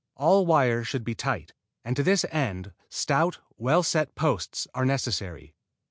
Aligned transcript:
All 0.15 0.47
wires 0.47 0.87
should 0.87 1.03
be 1.03 1.13
tight, 1.13 1.53
and 1.85 1.95
to 1.95 2.01
this 2.01 2.25
end 2.31 2.73
stout, 2.89 3.37
well 3.59 3.83
set 3.83 4.15
posts 4.15 4.67
are 4.73 4.83
necessary. 4.83 5.53